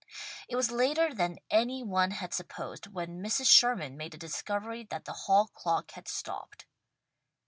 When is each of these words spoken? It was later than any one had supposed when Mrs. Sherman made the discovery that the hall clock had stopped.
It 0.49 0.55
was 0.55 0.71
later 0.71 1.13
than 1.13 1.37
any 1.51 1.83
one 1.83 2.09
had 2.09 2.33
supposed 2.33 2.87
when 2.87 3.21
Mrs. 3.21 3.45
Sherman 3.51 3.95
made 3.95 4.13
the 4.13 4.17
discovery 4.17 4.83
that 4.85 5.05
the 5.05 5.13
hall 5.13 5.49
clock 5.53 5.91
had 5.91 6.07
stopped. 6.07 6.65